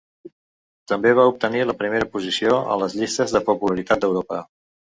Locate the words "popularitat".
3.51-4.05